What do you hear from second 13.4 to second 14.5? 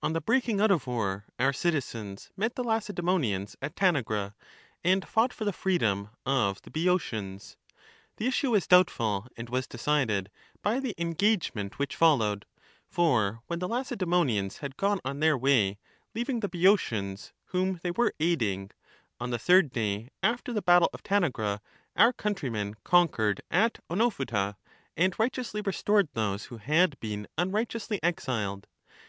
when the Lacedaemo Tanagra;